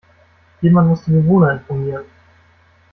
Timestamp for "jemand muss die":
0.63-1.11